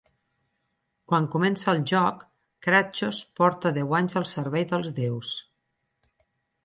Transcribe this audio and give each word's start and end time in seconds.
Quan 1.11 1.27
comença 1.35 1.67
el 1.73 1.81
joc, 1.91 2.25
Kratjos 2.67 3.21
porta 3.41 3.75
deu 3.79 3.95
anys 4.01 4.19
al 4.23 4.29
servei 4.35 4.67
dels 4.73 4.91
déus. 5.05 5.39